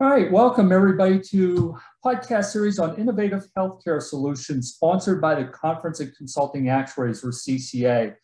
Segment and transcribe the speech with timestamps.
[0.00, 5.98] All right, welcome everybody to podcast series on innovative healthcare solutions sponsored by the Conference
[5.98, 8.14] of Consulting Actuaries or CCA.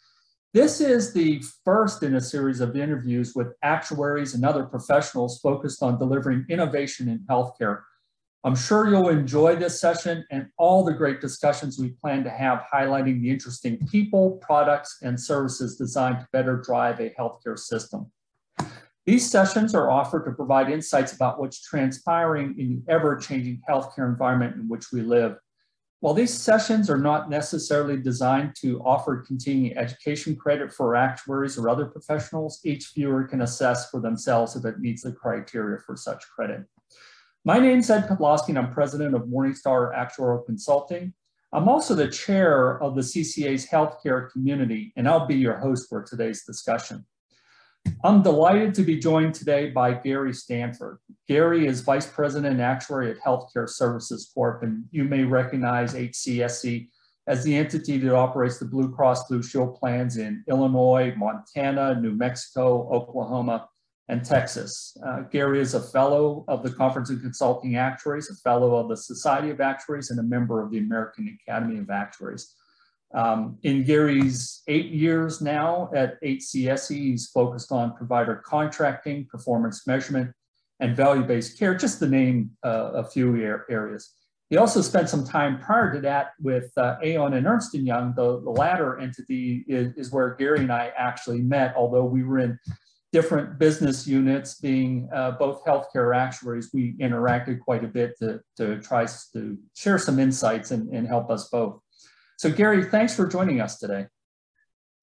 [0.53, 5.83] This is the first in a series of interviews with actuaries and other professionals focused
[5.83, 7.81] on delivering innovation in healthcare.
[8.45, 12.69] I'm sure you'll enjoy this session and all the great discussions we plan to have
[12.73, 18.13] highlighting the interesting people, products, and services designed to better drive a healthcare system.
[19.07, 24.57] These sessions are offered to provide insights about what's transpiring in the ever-changing healthcare environment
[24.57, 25.37] in which we live.
[26.01, 31.69] While these sessions are not necessarily designed to offer continuing education credit for actuaries or
[31.69, 36.25] other professionals, each viewer can assess for themselves if it meets the criteria for such
[36.35, 36.65] credit.
[37.45, 41.13] My name is Ed Podlosky and I'm president of Morningstar Actuarial Consulting.
[41.53, 46.03] I'm also the chair of the CCA's healthcare community, and I'll be your host for
[46.03, 47.05] today's discussion.
[48.05, 50.99] I'm delighted to be joined today by Gary Stanford.
[51.27, 56.89] Gary is Vice President and Actuary at Healthcare Services Corp, and you may recognize HCSC
[57.27, 62.13] as the entity that operates the Blue Cross Blue Shield plans in Illinois, Montana, New
[62.13, 63.71] Mexico, Oklahoma,
[64.09, 64.95] and Texas.
[65.03, 68.99] Uh, Gary is a fellow of the Conference of Consulting Actuaries, a fellow of the
[68.99, 72.55] Society of Actuaries, and a member of the American Academy of Actuaries.
[73.15, 80.33] Um, in Gary's eight years now at HCSC, he's focused on provider contracting, performance measurement,
[80.81, 83.37] and value-based care, just to name uh, a few
[83.69, 84.11] areas.
[84.51, 88.15] He also spent some time prior to that with uh, Aon and Ernst & Young.
[88.15, 92.41] The, the latter entity is, is, where Gary and I actually met, although we were
[92.41, 92.59] in
[93.13, 98.81] different business units, being uh, both healthcare actuaries, we interacted quite a bit to, to
[98.81, 101.81] try to share some insights and, and help us both.
[102.45, 104.07] So, Gary, thanks for joining us today.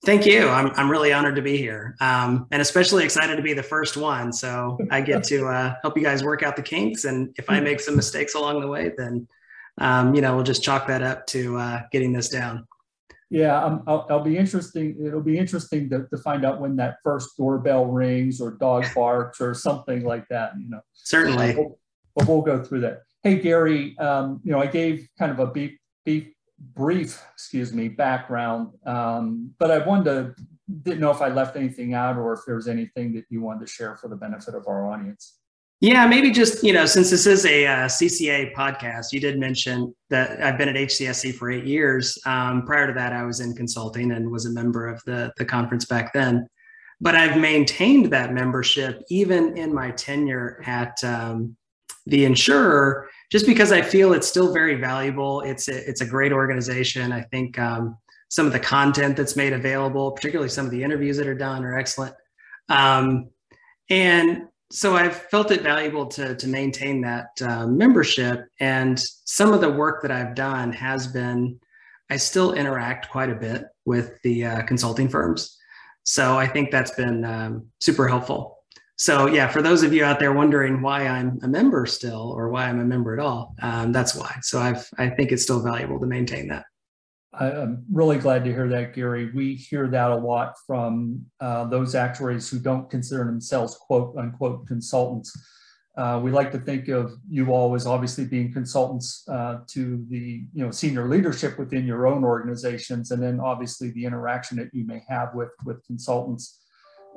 [0.05, 0.47] Thank you.
[0.47, 3.97] I'm, I'm really honored to be here um, and especially excited to be the first
[3.97, 4.31] one.
[4.31, 7.05] So, I get to uh, help you guys work out the kinks.
[7.05, 9.27] And if I make some mistakes along the way, then,
[9.79, 12.67] um, you know, we'll just chalk that up to uh, getting this down.
[13.31, 15.03] Yeah, um, I'll, I'll, be interesting.
[15.03, 19.41] It'll be interesting to, to find out when that first doorbell rings or dog barks
[19.41, 20.51] or something like that.
[20.59, 21.55] You know, certainly.
[21.55, 21.79] But we'll,
[22.27, 23.01] we'll, go through that.
[23.23, 23.97] Hey, Gary.
[23.97, 25.75] Um, you know, I gave kind of a beef,
[26.05, 26.27] beef
[26.73, 30.35] brief, excuse me, background, um, but I wanted to,
[30.83, 33.65] didn't know if I left anything out or if there was anything that you wanted
[33.65, 35.37] to share for the benefit of our audience.
[35.81, 39.95] Yeah, maybe just, you know, since this is a uh, CCA podcast, you did mention
[40.11, 42.19] that I've been at HCSC for eight years.
[42.27, 45.45] Um, prior to that, I was in consulting and was a member of the, the
[45.45, 46.47] conference back then.
[47.01, 51.57] But I've maintained that membership even in my tenure at um,
[52.05, 55.41] the insurer just because I feel it's still very valuable.
[55.41, 57.11] It's a, it's a great organization.
[57.13, 57.97] I think um,
[58.27, 61.63] some of the content that's made available, particularly some of the interviews that are done,
[61.63, 62.13] are excellent.
[62.69, 63.29] Um,
[63.89, 68.47] and so I've felt it valuable to, to maintain that uh, membership.
[68.59, 71.59] And some of the work that I've done has been,
[72.09, 75.57] I still interact quite a bit with the uh, consulting firms.
[76.03, 78.60] So I think that's been um, super helpful.
[79.01, 82.49] So yeah, for those of you out there wondering why I'm a member still or
[82.49, 84.37] why I'm a member at all, um, that's why.
[84.43, 86.65] So I've, I think it's still valuable to maintain that.
[87.33, 89.31] I'm really glad to hear that, Gary.
[89.33, 94.67] We hear that a lot from uh, those actuaries who don't consider themselves quote unquote
[94.67, 95.35] consultants.
[95.97, 100.43] Uh, we like to think of you all as obviously being consultants uh, to the
[100.53, 104.85] you know senior leadership within your own organizations, and then obviously the interaction that you
[104.85, 106.60] may have with with consultants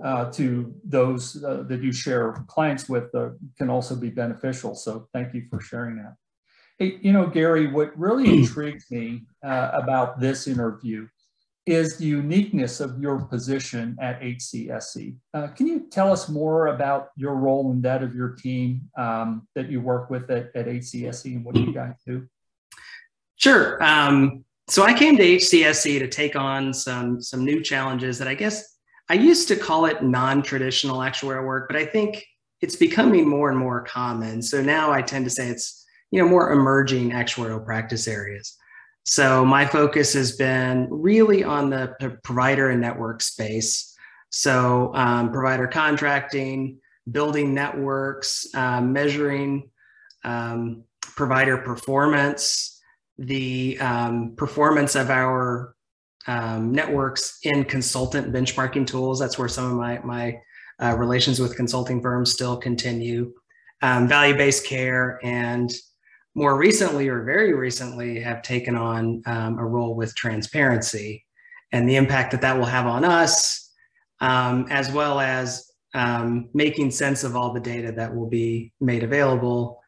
[0.03, 4.75] uh, to those uh, that you share clients with uh, can also be beneficial.
[4.75, 6.15] So thank you for sharing that.
[6.78, 11.06] Hey, you know, Gary, what really intrigued me uh, about this interview
[11.66, 15.16] is the uniqueness of your position at HCSC.
[15.32, 19.49] Uh, can you tell us more about your role and that of your team um,
[19.55, 22.26] that you work with at, at HCSC and what you guys do?
[23.37, 23.82] Sure.
[23.82, 28.34] Um, so I came to HCSC to take on some some new challenges that I
[28.34, 28.74] guess
[29.09, 32.25] I used to call it non-traditional actuarial work, but I think
[32.61, 34.41] it's becoming more and more common.
[34.41, 38.56] So now I tend to say it's you know more emerging actuarial practice areas.
[39.05, 43.95] So my focus has been really on the provider and network space.
[44.31, 46.79] So um, provider contracting,
[47.11, 49.71] building networks, uh, measuring
[50.25, 52.81] um, provider performance,
[53.19, 55.75] the um, performance of our
[56.26, 59.19] um, networks in consultant benchmarking tools.
[59.19, 60.38] That's where some of my, my
[60.82, 63.32] uh, relations with consulting firms still continue.
[63.82, 65.71] Um, value based care, and
[66.35, 71.25] more recently, or very recently, have taken on um, a role with transparency
[71.73, 73.71] and the impact that that will have on us,
[74.21, 79.03] um, as well as um, making sense of all the data that will be made
[79.03, 79.81] available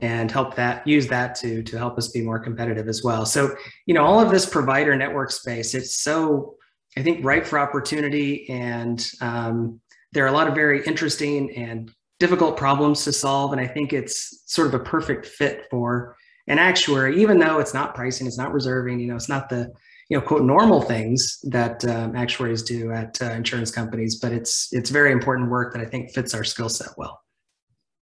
[0.00, 3.26] and help that use that to to help us be more competitive as well.
[3.26, 3.56] So
[3.86, 6.54] you know all of this provider network space it's so
[6.96, 9.80] i think ripe for opportunity and um,
[10.12, 11.90] there are a lot of very interesting and
[12.20, 16.16] difficult problems to solve and i think it's sort of a perfect fit for
[16.48, 19.70] an actuary even though it's not pricing it's not reserving you know it's not the
[20.08, 24.68] you know quote normal things that um, actuaries do at uh, insurance companies but it's
[24.72, 27.20] it's very important work that i think fits our skill set well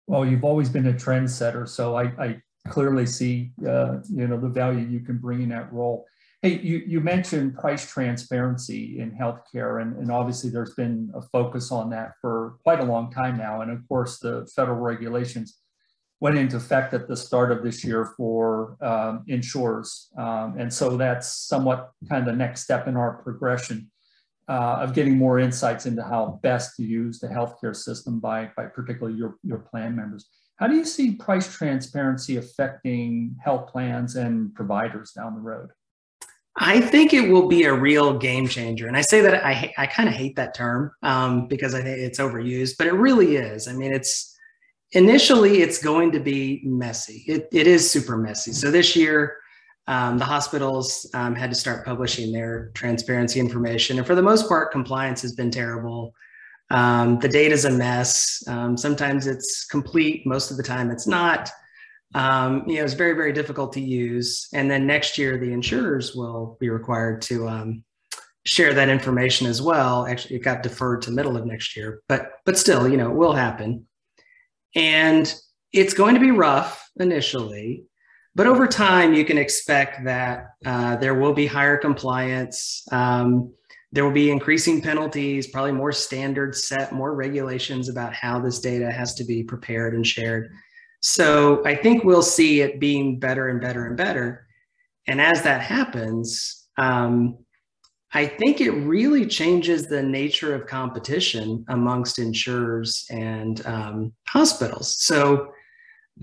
[0.07, 4.47] well you've always been a trendsetter so i, I clearly see uh, you know the
[4.47, 6.05] value you can bring in that role
[6.41, 11.71] hey you, you mentioned price transparency in healthcare and, and obviously there's been a focus
[11.71, 15.59] on that for quite a long time now and of course the federal regulations
[16.23, 20.07] went into effect at the start of this year for um, insurers.
[20.17, 23.91] Um, and so that's somewhat kind of the next step in our progression
[24.48, 28.66] uh, of getting more insights into how best to use the healthcare system by, by
[28.66, 30.28] particularly your, your plan members.
[30.57, 35.69] How do you see price transparency affecting health plans and providers down the road?
[36.56, 38.88] I think it will be a real game changer.
[38.88, 41.98] And I say that I, I kind of hate that term um, because I think
[41.98, 43.68] it's overused, but it really is.
[43.68, 44.38] I mean, it's,
[44.92, 47.24] initially it's going to be messy.
[47.28, 48.51] It, it is super messy.
[48.51, 49.38] So this year,
[49.88, 53.97] um, the hospitals um, had to start publishing their transparency information.
[53.97, 56.13] And for the most part, compliance has been terrible.
[56.69, 58.44] Um, the data is a mess.
[58.47, 60.25] Um, sometimes it's complete.
[60.25, 61.50] Most of the time it's not.
[62.15, 64.47] Um, you know, it's very, very difficult to use.
[64.53, 67.83] And then next year, the insurers will be required to um,
[68.45, 70.06] share that information as well.
[70.06, 73.15] Actually, it got deferred to middle of next year, but but still, you know, it
[73.15, 73.88] will happen.
[74.75, 75.33] And
[75.71, 77.85] it's going to be rough initially,
[78.35, 82.83] but over time, you can expect that uh, there will be higher compliance.
[82.91, 83.53] Um,
[83.91, 88.91] there will be increasing penalties, probably more standards set, more regulations about how this data
[88.91, 90.51] has to be prepared and shared.
[91.01, 94.47] So I think we'll see it being better and better and better.
[95.06, 97.38] And as that happens, um,
[98.13, 104.95] I think it really changes the nature of competition amongst insurers and um, hospitals.
[105.03, 105.51] So,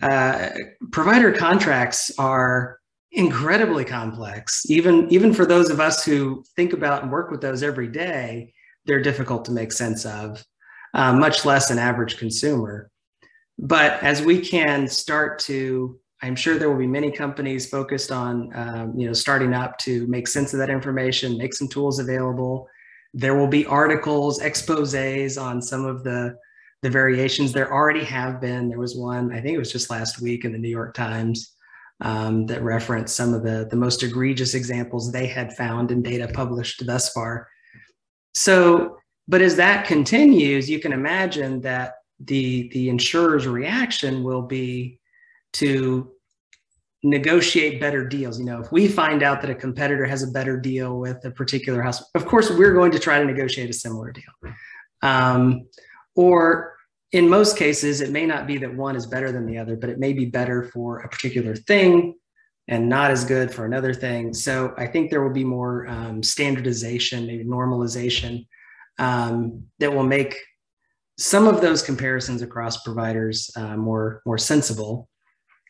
[0.03, 0.51] uh,
[0.93, 2.79] provider contracts are
[3.13, 4.65] incredibly complex.
[4.69, 8.53] Even even for those of us who think about and work with those every day,
[8.87, 10.45] they're difficult to make sense of,
[10.95, 12.91] uh, much less an average consumer.
[13.59, 18.51] But as we can start to I'm sure there will be many companies focused on,
[18.55, 22.69] um, you know, starting up to make sense of that information, make some tools available.
[23.15, 26.37] There will be articles, exposés on some of the
[26.83, 27.53] the variations.
[27.53, 28.69] There already have been.
[28.69, 31.55] There was one, I think it was just last week in the New York Times,
[32.01, 36.29] um, that referenced some of the the most egregious examples they had found in data
[36.33, 37.49] published thus far.
[38.35, 38.97] So,
[39.29, 44.99] but as that continues, you can imagine that the the insurer's reaction will be
[45.55, 46.11] to
[47.03, 48.39] negotiate better deals.
[48.39, 51.31] You know, if we find out that a competitor has a better deal with a
[51.31, 54.53] particular house, of course, we're going to try to negotiate a similar deal.
[55.03, 55.67] Um,
[56.21, 56.77] or
[57.13, 59.89] in most cases, it may not be that one is better than the other, but
[59.89, 62.15] it may be better for a particular thing
[62.69, 64.35] and not as good for another thing.
[64.35, 68.47] So I think there will be more um, standardization, maybe normalization
[68.99, 70.37] um, that will make
[71.19, 75.09] some of those comparisons across providers uh, more more sensible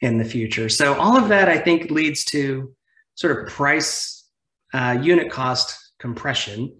[0.02, 0.68] in the future.
[0.68, 2.74] So all of that, I think, leads to
[3.14, 4.28] sort of price
[4.74, 6.79] uh, unit cost compression.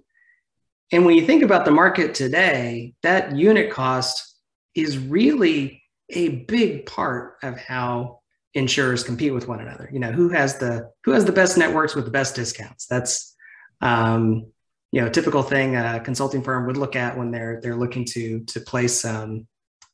[0.93, 4.37] And when you think about the market today, that unit cost
[4.75, 8.21] is really a big part of how
[8.55, 9.89] insurers compete with one another.
[9.93, 12.87] You know, who has the who has the best networks with the best discounts?
[12.87, 13.35] That's
[13.81, 14.47] um,
[14.93, 18.41] you know, typical thing a consulting firm would look at when they're they're looking to
[18.41, 19.47] to place um,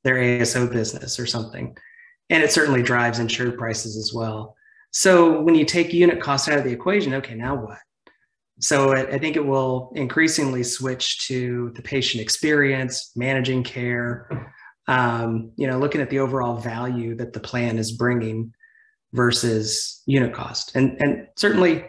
[0.04, 1.76] their ASO business or something
[2.30, 4.56] and it certainly drives insured prices as well.
[4.90, 7.78] So when you take unit cost out of the equation, okay, now what?
[8.58, 14.54] So I think it will increasingly switch to the patient experience, managing care,
[14.88, 18.54] um, you know, looking at the overall value that the plan is bringing
[19.12, 20.74] versus unit cost.
[20.74, 21.84] And, and certainly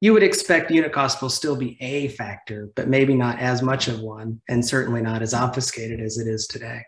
[0.00, 3.86] you would expect unit cost will still be a factor, but maybe not as much
[3.86, 6.82] of one, and certainly not as obfuscated as it is today.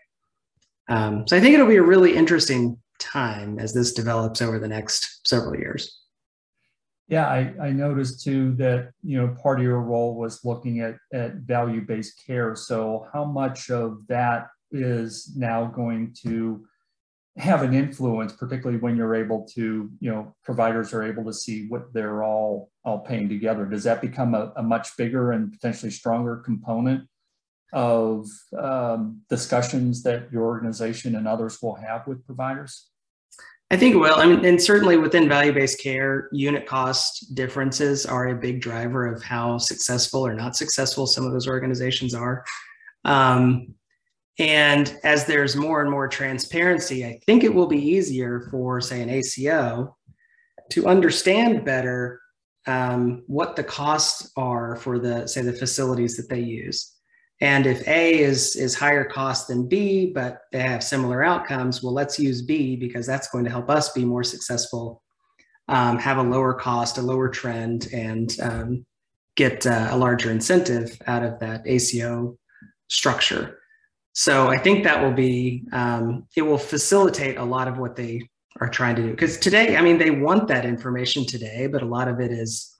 [0.89, 4.67] Um, so I think it'll be a really interesting time as this develops over the
[4.67, 6.01] next several years.
[7.07, 10.95] Yeah, I, I noticed too that you know part of your role was looking at,
[11.13, 12.55] at value-based care.
[12.55, 16.65] So how much of that is now going to
[17.37, 21.67] have an influence, particularly when you're able to, you know, providers are able to see
[21.67, 23.65] what they're all all paying together.
[23.65, 27.07] Does that become a, a much bigger and potentially stronger component
[27.73, 32.89] of um, discussions that your organization and others will have with providers?
[33.75, 38.33] I think well, I mean, and certainly within value-based care, unit cost differences are a
[38.33, 42.45] big driver of how successful or not successful some of those organizations are.
[43.03, 43.73] Um,
[44.39, 49.01] and as there's more and more transparency, I think it will be easier for, say,
[49.01, 49.97] an ACO
[50.69, 52.21] to understand better
[52.67, 56.94] um, what the costs are for the, say, the facilities that they use.
[57.41, 61.93] And if A is, is higher cost than B, but they have similar outcomes, well,
[61.93, 65.03] let's use B because that's going to help us be more successful,
[65.67, 68.85] um, have a lower cost, a lower trend, and um,
[69.35, 72.37] get uh, a larger incentive out of that ACO
[72.87, 73.59] structure.
[74.13, 78.29] So I think that will be, um, it will facilitate a lot of what they
[78.61, 79.11] are trying to do.
[79.11, 82.73] Because today, I mean, they want that information today, but a lot of it is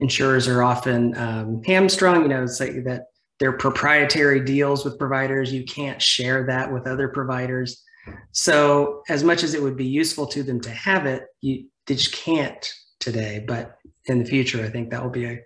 [0.00, 3.02] insurers are often um, hamstrung, you know, it's like that
[3.38, 5.52] their proprietary deals with providers.
[5.52, 7.82] You can't share that with other providers.
[8.32, 11.94] So, as much as it would be useful to them to have it, you they
[11.94, 13.44] just can't today.
[13.46, 15.40] But in the future, I think that will be a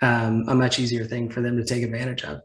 [0.00, 2.40] um, a much easier thing for them to take advantage of.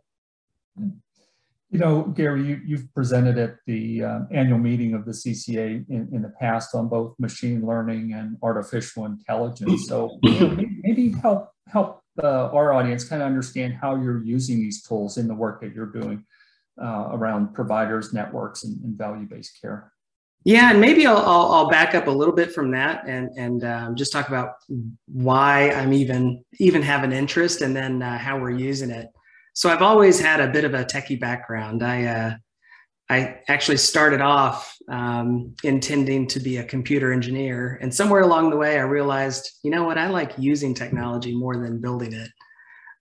[1.69, 6.07] You know, Gary, you, you've presented at the um, annual meeting of the CCA in,
[6.13, 9.85] in the past on both machine learning and artificial intelligence.
[9.87, 14.81] So maybe, maybe help help uh, our audience kind of understand how you're using these
[14.81, 16.25] tools in the work that you're doing
[16.81, 19.91] uh, around providers, networks, and, and value-based care.
[20.43, 23.63] Yeah, and maybe I'll, I'll, I'll, back up a little bit from that and and
[23.65, 24.53] um, just talk about
[25.07, 29.07] why I'm even even have an interest, and then uh, how we're using it.
[29.53, 31.83] So I've always had a bit of a techie background.
[31.83, 32.35] I uh,
[33.09, 37.79] I actually started off um, intending to be a computer engineer.
[37.81, 41.55] And somewhere along the way, I realized, you know what, I like using technology more
[41.57, 42.29] than building it.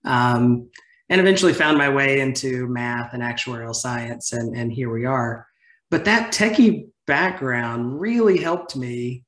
[0.05, 0.69] Um,
[1.09, 5.47] and eventually found my way into math and actuarial science, and, and here we are.
[5.89, 9.23] But that techie background really helped me.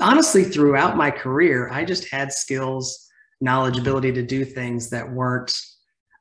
[0.00, 3.08] Honestly, throughout my career, I just had skills,
[3.40, 5.54] knowledge, ability to do things that weren't,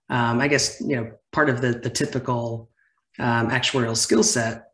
[0.10, 2.70] um, I guess, you know, part of the, the typical
[3.20, 4.72] um, actuarial skill set.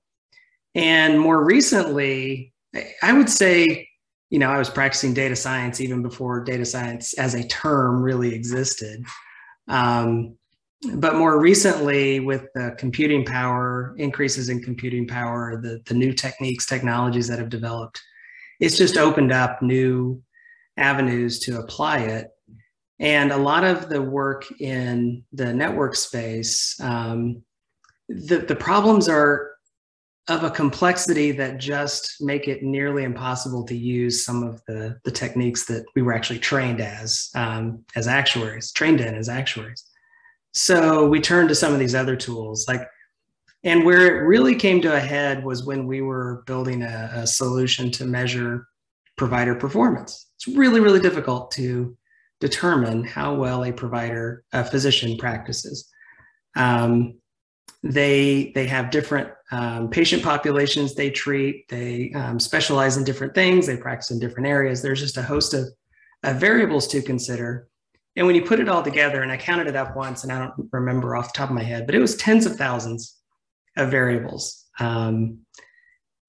[0.75, 2.53] And more recently,
[3.01, 3.87] I would say,
[4.29, 8.33] you know, I was practicing data science even before data science as a term really
[8.33, 9.05] existed.
[9.67, 10.37] Um,
[10.95, 16.65] but more recently, with the computing power, increases in computing power, the, the new techniques,
[16.65, 18.01] technologies that have developed,
[18.59, 20.21] it's just opened up new
[20.77, 22.27] avenues to apply it.
[22.99, 27.43] And a lot of the work in the network space, um,
[28.09, 29.53] the, the problems are
[30.29, 35.11] of a complexity that just make it nearly impossible to use some of the, the
[35.11, 39.83] techniques that we were actually trained as um, as actuaries, trained in as actuaries.
[40.51, 42.87] So we turned to some of these other tools, like,
[43.63, 47.27] and where it really came to a head was when we were building a, a
[47.27, 48.67] solution to measure
[49.17, 50.27] provider performance.
[50.35, 51.97] It's really, really difficult to
[52.39, 55.89] determine how well a provider, a physician practices.
[56.55, 57.15] Um,
[57.83, 61.67] they they have different um, patient populations they treat.
[61.67, 63.67] They um, specialize in different things.
[63.67, 64.81] They practice in different areas.
[64.81, 65.67] There's just a host of,
[66.23, 67.67] of variables to consider.
[68.15, 70.39] And when you put it all together, and I counted it up once, and I
[70.39, 73.17] don't remember off the top of my head, but it was tens of thousands
[73.75, 75.39] of variables um,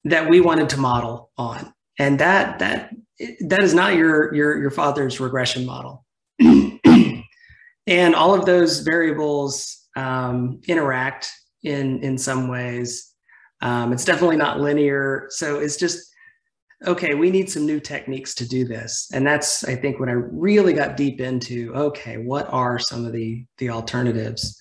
[0.05, 1.73] that we wanted to model on.
[1.99, 2.91] And that that
[3.47, 6.05] that is not your your your father's regression model.
[7.87, 11.31] and all of those variables um, interact
[11.65, 13.13] in in some ways.
[13.61, 15.27] Um, it's definitely not linear.
[15.31, 16.15] So it's just
[16.87, 17.15] okay.
[17.15, 20.75] We need some new techniques to do this, and that's I think when I really
[20.75, 24.61] got deep into okay, what are some of the the alternatives?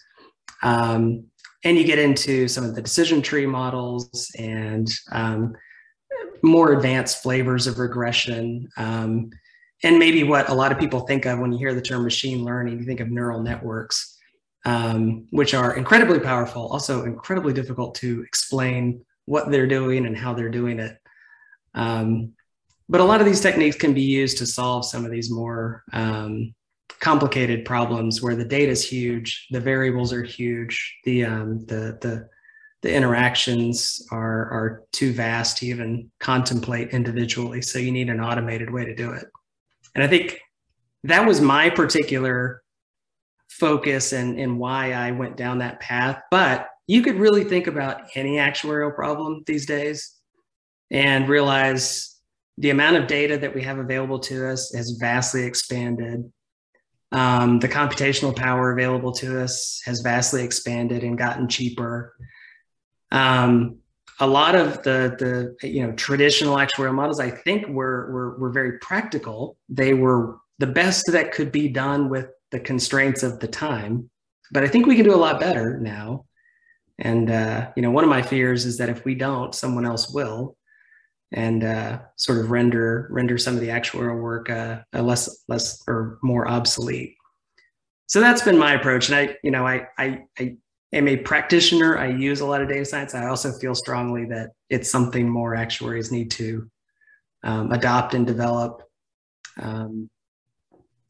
[0.63, 1.25] Um,
[1.65, 5.55] and you get into some of the decision tree models and um,
[6.41, 8.67] more advanced flavors of regression.
[8.77, 9.29] Um,
[9.83, 12.43] and maybe what a lot of people think of when you hear the term machine
[12.43, 14.12] learning, you think of neural networks
[14.65, 20.34] um, which are incredibly powerful, also incredibly difficult to explain what they're doing and how
[20.34, 20.98] they're doing it.
[21.74, 22.34] Um,
[22.89, 25.84] but a lot of these techniques can be used to solve some of these more
[25.93, 26.53] um,
[27.00, 32.29] complicated problems where the data is huge, the variables are huge, the um, the the
[32.82, 37.62] the interactions are are too vast to even contemplate individually.
[37.62, 39.25] So you need an automated way to do it.
[39.96, 40.39] And I think
[41.03, 42.62] that was my particular
[43.63, 46.22] focus and, and why I went down that path.
[46.29, 50.15] But you could really think about any actuarial problem these days
[50.91, 52.20] and realize
[52.58, 56.29] the amount of data that we have available to us has vastly expanded.
[57.13, 62.13] Um, the computational power available to us has vastly expanded and gotten cheaper.
[63.12, 63.77] Um,
[64.20, 68.51] a lot of the the you know traditional actuarial models, I think, were were were
[68.51, 69.55] very practical.
[69.70, 74.10] They were the best that could be done with the constraints of the time.
[74.51, 76.25] But I think we can do a lot better now.
[77.00, 80.13] And uh, you know, one of my fears is that if we don't, someone else
[80.13, 80.55] will
[81.33, 86.19] and uh, sort of render render some of the actuarial work uh, less less or
[86.22, 87.15] more obsolete.
[88.05, 90.57] So that's been my approach, and I you know I, I I
[90.93, 91.98] am a practitioner.
[91.98, 93.15] I use a lot of data science.
[93.15, 96.69] I also feel strongly that it's something more actuaries need to
[97.43, 98.83] um, adopt and develop.
[99.60, 100.10] Um,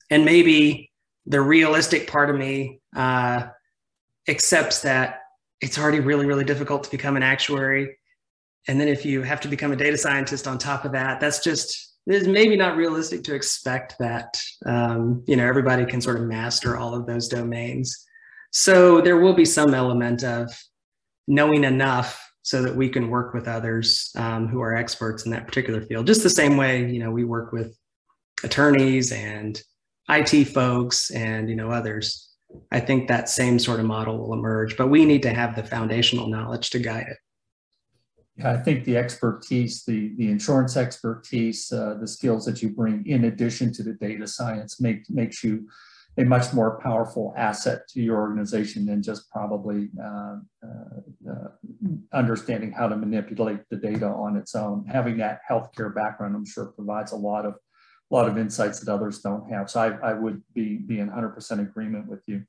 [0.10, 0.93] and maybe
[1.26, 3.48] the realistic part of me uh,
[4.28, 5.22] accepts that
[5.62, 7.96] it's already really really difficult to become an actuary
[8.68, 11.44] and then if you have to become a data scientist on top of that, that's
[11.44, 16.24] just it's maybe not realistic to expect that um, you know everybody can sort of
[16.24, 18.06] master all of those domains.
[18.52, 20.54] So there will be some element of
[21.28, 25.48] knowing enough so that we can work with others um, who are experts in that
[25.48, 26.08] particular field.
[26.08, 27.78] Just the same way you know we work with
[28.44, 29.62] attorneys and
[30.10, 32.30] IT folks and you know others.
[32.72, 35.64] I think that same sort of model will emerge, but we need to have the
[35.64, 37.18] foundational knowledge to guide it.
[38.38, 43.06] Yeah, I think the expertise, the, the insurance expertise, uh, the skills that you bring
[43.08, 45.68] in addition to the data science make, makes you
[46.18, 51.48] a much more powerful asset to your organization than just probably uh, uh, uh,
[52.12, 54.86] understanding how to manipulate the data on its own.
[54.86, 57.56] Having that healthcare background, I'm sure, provides a lot of
[58.12, 59.70] a lot of insights that others don't have.
[59.70, 62.44] So I, I would be be in 100% agreement with you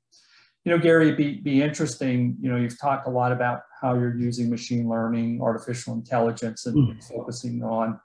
[0.65, 2.35] you know, Gary, be, be interesting.
[2.41, 6.75] You know, you've talked a lot about how you're using machine learning, artificial intelligence, and
[6.75, 7.03] mm.
[7.03, 7.99] focusing on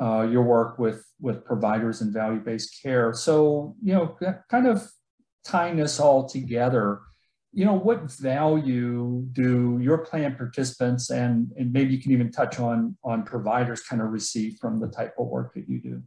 [0.00, 3.12] uh, your work with with providers and value-based care.
[3.12, 4.16] So, you know,
[4.50, 4.88] kind of
[5.44, 7.00] tying this all together,
[7.52, 12.58] you know, what value do your plan participants and and maybe you can even touch
[12.58, 16.02] on on providers kind of receive from the type of work that you do?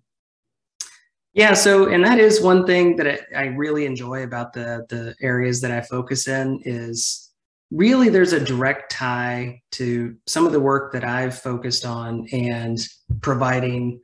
[1.34, 5.16] Yeah, so and that is one thing that I, I really enjoy about the the
[5.22, 7.30] areas that I focus in is
[7.72, 12.78] really there's a direct tie to some of the work that I've focused on and
[13.22, 14.02] providing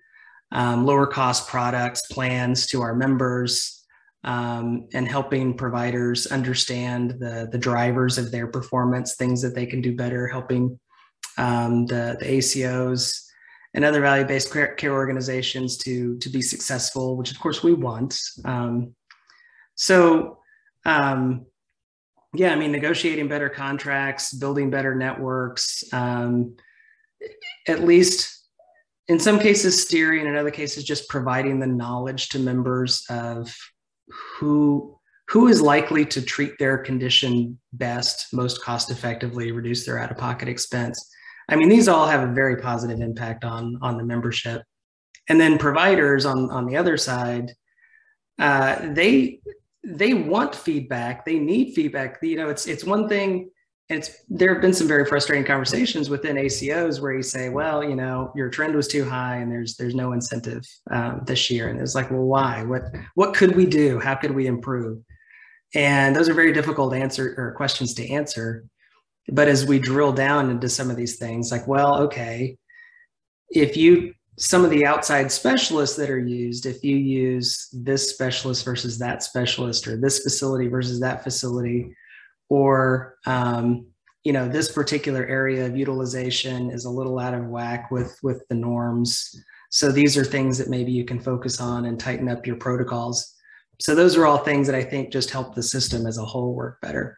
[0.54, 3.86] um, lower cost products plans to our members
[4.24, 9.82] um, and helping providers understand the the drivers of their performance, things that they can
[9.82, 10.80] do better, helping
[11.38, 13.27] um, the the ACOs
[13.74, 18.20] and other value-based care organizations to to be successful, which of course we want.
[18.46, 18.96] Um,
[19.76, 20.40] so,
[20.86, 21.46] um,
[22.34, 26.56] yeah, I mean, negotiating better contracts, building better networks, um,
[27.68, 28.34] at least
[29.08, 33.56] in some cases steering, in other cases just providing the knowledge to members of
[34.10, 34.98] who
[35.30, 41.14] who is likely to treat their condition best, most cost effectively, reduce their out-of-pocket expense
[41.50, 44.64] I mean, these all have a very positive impact on on the membership.
[45.30, 47.52] And then providers on on the other side,
[48.40, 49.40] uh, they
[49.84, 51.26] they want feedback.
[51.26, 52.20] They need feedback.
[52.22, 53.50] You know, it's it's one thing.
[53.90, 57.96] It's there have been some very frustrating conversations within ACOs where you say, well, you
[57.96, 61.70] know, your trend was too high and there's there's no incentive um, this year.
[61.70, 62.64] And it's like, well, why?
[62.64, 62.84] What
[63.16, 64.00] what could we do?
[64.00, 65.02] How could we improve?
[65.74, 68.66] And those are very difficult answer or questions to answer.
[69.30, 72.58] But as we drill down into some of these things, like, well, okay,
[73.50, 78.64] if you, some of the outside specialists that are used, if you use this specialist
[78.64, 81.94] versus that specialist, or this facility versus that facility,
[82.50, 83.88] or, um,
[84.24, 88.48] you know, this particular area of utilization is a little out of whack with, with
[88.48, 89.36] the norms.
[89.70, 93.34] So these are things that maybe you can focus on and tighten up your protocols.
[93.80, 96.54] So those are all things that I think just help the system as a whole
[96.54, 97.18] work better.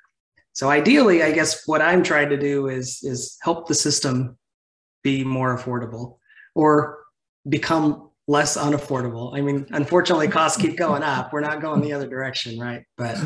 [0.54, 4.38] So ideally, I guess what I'm trying to do is is help the system
[5.04, 6.18] be more affordable
[6.56, 7.00] or
[7.48, 9.36] become less unaffordable.
[9.36, 11.34] I mean, unfortunately, costs keep going up.
[11.34, 12.84] We're not going the other direction, right?
[12.98, 13.18] But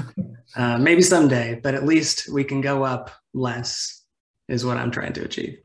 [0.55, 1.59] uh, maybe someday.
[1.61, 4.01] But at least we can go up less.
[4.49, 5.59] Is what I'm trying to achieve.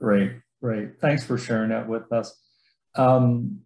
[0.00, 1.00] Great, great.
[1.00, 2.36] Thanks for sharing that with us.
[2.96, 3.60] Um,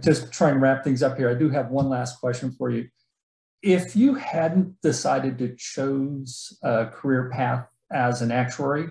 [0.00, 1.28] just trying to wrap things up here.
[1.28, 2.88] I do have one last question for you
[3.62, 8.88] if you hadn't decided to choose a career path as an actuary,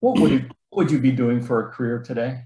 [0.00, 2.44] what would you, would you be doing for a career today?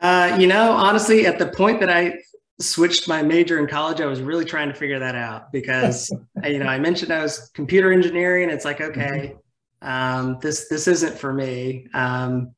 [0.00, 2.18] Uh, you know, honestly, at the point that I
[2.60, 6.10] switched my major in college, I was really trying to figure that out because,
[6.44, 8.50] you know, I mentioned I was computer engineering.
[8.50, 9.34] It's like, okay,
[9.82, 11.88] um, this this isn't for me.
[11.94, 12.54] Um,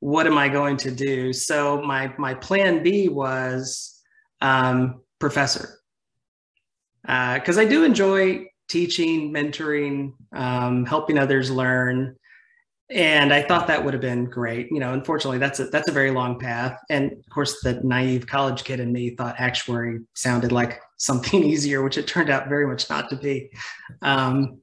[0.00, 1.32] what am I going to do?
[1.32, 4.00] So my my plan B was
[4.40, 5.78] um, professor
[7.04, 12.16] because uh, I do enjoy teaching, mentoring, um, helping others learn.
[12.90, 14.68] And I thought that would have been great.
[14.70, 16.78] You know, unfortunately, that's a that's a very long path.
[16.90, 21.82] And of course, the naive college kid in me thought actuary sounded like something easier,
[21.82, 23.50] which it turned out very much not to be.
[24.02, 24.60] Um,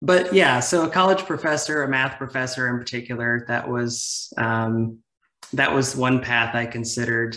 [0.00, 4.98] but yeah, so a college professor, a math professor in particular, that was um,
[5.52, 7.36] that was one path I considered.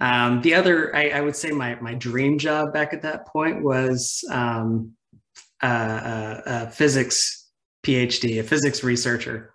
[0.00, 3.62] Um, the other, I, I, would say, my my dream job back at that point
[3.62, 4.92] was um,
[5.62, 7.50] a, a, a physics
[7.82, 9.54] PhD, a physics researcher.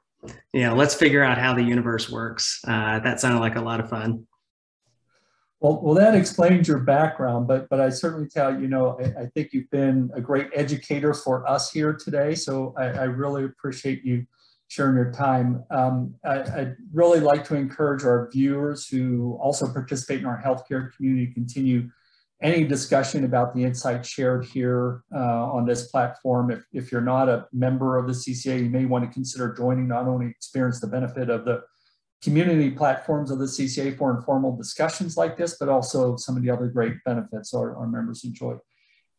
[0.54, 2.60] You know, let's figure out how the universe works.
[2.68, 4.26] Uh, that sounded like a lot of fun.
[5.60, 9.26] Well, well, that explains your background, but but I certainly tell you know I, I
[9.28, 12.34] think you've been a great educator for us here today.
[12.34, 14.26] So I, I really appreciate you
[14.72, 15.62] sharing your time.
[15.70, 20.96] Um, I, would really like to encourage our viewers who also participate in our healthcare
[20.96, 21.90] community to continue
[22.42, 26.52] any discussion about the insights shared here uh, on this platform.
[26.52, 29.90] If, if you're not a member of the CCA, you may want to consider joining,
[29.90, 31.64] not only experience the benefit of the
[32.24, 36.50] community platforms of the CCA for informal discussions like this, but also some of the
[36.50, 38.56] other great benefits our, our members enjoy.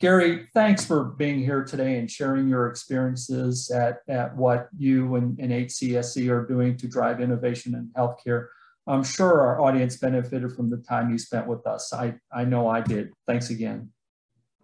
[0.02, 5.38] Gary, thanks for being here today and sharing your experiences at, at what you and,
[5.38, 8.48] and HCSC are doing to drive innovation in healthcare.
[8.88, 11.92] I'm sure our audience benefited from the time you spent with us.
[11.92, 13.12] I, I know I did.
[13.28, 13.92] Thanks again.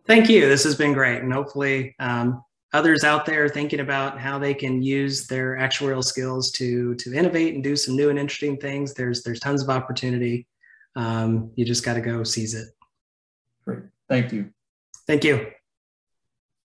[0.09, 0.49] Thank you.
[0.49, 1.23] This has been great.
[1.23, 6.51] And hopefully um, others out there thinking about how they can use their actuarial skills
[6.53, 8.93] to to innovate and do some new and interesting things.
[8.93, 10.49] There's there's tons of opportunity.
[10.97, 12.67] Um, you just got to go seize it.
[13.65, 13.85] Great.
[14.09, 14.51] Thank you.
[15.09, 15.58] Thank you.